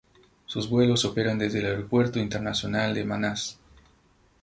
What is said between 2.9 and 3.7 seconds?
de Manas.